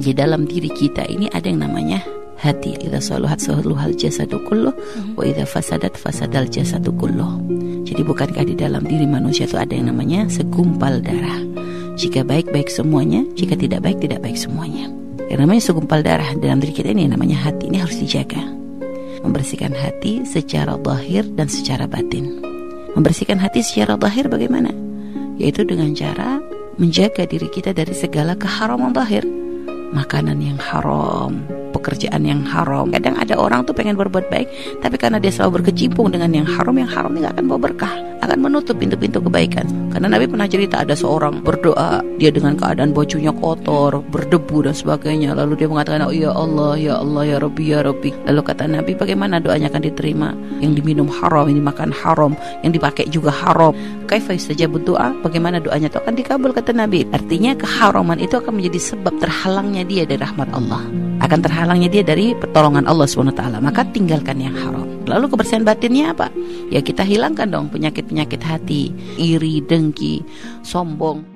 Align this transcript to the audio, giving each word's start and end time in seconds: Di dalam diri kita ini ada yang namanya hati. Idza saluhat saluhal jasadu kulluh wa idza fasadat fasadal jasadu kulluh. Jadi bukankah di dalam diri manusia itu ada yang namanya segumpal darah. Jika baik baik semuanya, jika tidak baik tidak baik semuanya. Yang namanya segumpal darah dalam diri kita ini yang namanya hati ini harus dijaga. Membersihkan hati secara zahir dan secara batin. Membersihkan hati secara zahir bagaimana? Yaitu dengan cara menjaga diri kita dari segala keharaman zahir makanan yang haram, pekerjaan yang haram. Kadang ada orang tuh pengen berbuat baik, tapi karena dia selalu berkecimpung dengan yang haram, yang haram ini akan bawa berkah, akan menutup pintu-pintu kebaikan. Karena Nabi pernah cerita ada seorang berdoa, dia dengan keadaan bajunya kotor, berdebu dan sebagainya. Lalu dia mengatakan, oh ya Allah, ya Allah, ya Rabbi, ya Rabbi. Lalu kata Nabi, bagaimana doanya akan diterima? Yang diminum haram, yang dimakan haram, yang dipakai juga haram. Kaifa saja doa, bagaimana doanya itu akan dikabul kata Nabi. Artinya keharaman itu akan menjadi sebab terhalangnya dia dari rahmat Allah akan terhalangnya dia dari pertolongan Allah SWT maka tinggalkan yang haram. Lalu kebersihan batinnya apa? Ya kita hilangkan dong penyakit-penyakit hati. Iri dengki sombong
Di 0.00 0.16
dalam 0.16 0.48
diri 0.48 0.72
kita 0.72 1.04
ini 1.08 1.28
ada 1.28 1.48
yang 1.48 1.68
namanya 1.68 2.00
hati. 2.42 2.74
Idza 2.80 2.98
saluhat 2.98 3.38
saluhal 3.38 3.94
jasadu 3.94 4.42
kulluh 4.48 4.74
wa 5.14 5.22
idza 5.22 5.46
fasadat 5.46 5.94
fasadal 5.94 6.50
jasadu 6.50 6.90
kulluh. 6.96 7.38
Jadi 7.86 8.02
bukankah 8.02 8.42
di 8.42 8.58
dalam 8.58 8.82
diri 8.82 9.06
manusia 9.06 9.46
itu 9.46 9.54
ada 9.54 9.72
yang 9.72 9.94
namanya 9.94 10.26
segumpal 10.26 10.98
darah. 10.98 11.38
Jika 11.94 12.26
baik 12.26 12.50
baik 12.50 12.72
semuanya, 12.72 13.22
jika 13.36 13.54
tidak 13.54 13.84
baik 13.84 14.00
tidak 14.00 14.24
baik 14.24 14.34
semuanya. 14.40 14.88
Yang 15.30 15.38
namanya 15.44 15.62
segumpal 15.62 16.00
darah 16.00 16.30
dalam 16.40 16.58
diri 16.58 16.72
kita 16.72 16.92
ini 16.92 17.08
yang 17.08 17.14
namanya 17.16 17.38
hati 17.38 17.68
ini 17.68 17.78
harus 17.80 17.96
dijaga. 18.00 18.42
Membersihkan 19.22 19.70
hati 19.76 20.26
secara 20.26 20.74
zahir 20.82 21.24
dan 21.38 21.46
secara 21.46 21.86
batin. 21.86 22.42
Membersihkan 22.98 23.38
hati 23.38 23.62
secara 23.62 23.94
zahir 23.96 24.26
bagaimana? 24.26 24.72
Yaitu 25.38 25.62
dengan 25.62 25.94
cara 25.94 26.42
menjaga 26.76 27.28
diri 27.28 27.46
kita 27.52 27.76
dari 27.76 27.92
segala 27.92 28.34
keharaman 28.34 28.96
zahir 28.96 29.24
makanan 29.92 30.40
yang 30.40 30.56
haram, 30.56 31.44
pekerjaan 31.72 32.22
yang 32.22 32.44
haram. 32.44 32.92
Kadang 32.92 33.16
ada 33.16 33.34
orang 33.40 33.64
tuh 33.64 33.72
pengen 33.72 33.96
berbuat 33.96 34.28
baik, 34.28 34.48
tapi 34.84 34.96
karena 35.00 35.16
dia 35.16 35.32
selalu 35.32 35.64
berkecimpung 35.64 36.12
dengan 36.12 36.28
yang 36.30 36.44
haram, 36.44 36.76
yang 36.76 36.90
haram 36.92 37.16
ini 37.16 37.26
akan 37.26 37.44
bawa 37.48 37.72
berkah, 37.72 37.92
akan 38.20 38.38
menutup 38.38 38.76
pintu-pintu 38.76 39.18
kebaikan. 39.24 39.64
Karena 39.90 40.12
Nabi 40.12 40.28
pernah 40.28 40.46
cerita 40.46 40.84
ada 40.84 40.92
seorang 40.92 41.40
berdoa, 41.40 42.04
dia 42.20 42.28
dengan 42.28 42.54
keadaan 42.54 42.92
bajunya 42.92 43.32
kotor, 43.32 44.04
berdebu 44.12 44.68
dan 44.68 44.76
sebagainya. 44.76 45.32
Lalu 45.32 45.64
dia 45.64 45.68
mengatakan, 45.68 46.04
oh 46.04 46.14
ya 46.14 46.30
Allah, 46.30 46.76
ya 46.76 46.94
Allah, 47.00 47.22
ya 47.24 47.36
Rabbi, 47.40 47.64
ya 47.72 47.80
Rabbi. 47.80 48.10
Lalu 48.28 48.40
kata 48.44 48.64
Nabi, 48.68 48.92
bagaimana 48.94 49.40
doanya 49.40 49.72
akan 49.72 49.82
diterima? 49.82 50.36
Yang 50.60 50.84
diminum 50.84 51.08
haram, 51.08 51.48
yang 51.48 51.58
dimakan 51.64 51.90
haram, 51.90 52.32
yang 52.60 52.72
dipakai 52.72 53.08
juga 53.08 53.32
haram. 53.32 53.72
Kaifa 54.06 54.36
saja 54.36 54.68
doa, 54.68 55.14
bagaimana 55.24 55.62
doanya 55.62 55.88
itu 55.88 55.98
akan 56.00 56.14
dikabul 56.18 56.52
kata 56.52 56.74
Nabi. 56.74 57.06
Artinya 57.14 57.56
keharaman 57.56 58.18
itu 58.18 58.34
akan 58.36 58.58
menjadi 58.60 58.92
sebab 58.92 59.14
terhalangnya 59.22 59.86
dia 59.86 60.02
dari 60.04 60.20
rahmat 60.20 60.48
Allah 60.52 60.82
akan 61.32 61.48
terhalangnya 61.48 61.88
dia 61.88 62.04
dari 62.04 62.36
pertolongan 62.36 62.84
Allah 62.84 63.08
SWT 63.08 63.40
maka 63.64 63.88
tinggalkan 63.88 64.36
yang 64.36 64.52
haram. 64.52 64.84
Lalu 65.08 65.32
kebersihan 65.32 65.64
batinnya 65.64 66.12
apa? 66.12 66.28
Ya 66.68 66.84
kita 66.84 67.00
hilangkan 67.00 67.48
dong 67.48 67.72
penyakit-penyakit 67.72 68.44
hati. 68.44 68.92
Iri 69.16 69.64
dengki 69.64 70.20
sombong 70.60 71.31